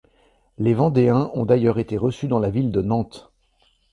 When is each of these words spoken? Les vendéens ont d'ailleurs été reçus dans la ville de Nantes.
Les 0.57 0.73
vendéens 0.73 1.29
ont 1.35 1.45
d'ailleurs 1.45 1.77
été 1.77 1.95
reçus 1.95 2.27
dans 2.27 2.39
la 2.39 2.49
ville 2.49 2.71
de 2.71 2.81
Nantes. 2.81 3.31